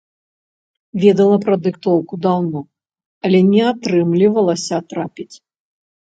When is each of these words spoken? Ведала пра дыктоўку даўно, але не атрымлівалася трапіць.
Ведала 1.03 1.35
пра 1.43 1.55
дыктоўку 1.65 2.13
даўно, 2.23 2.59
але 3.31 3.43
не 3.51 3.61
атрымлівалася 3.75 4.83
трапіць. 4.89 5.31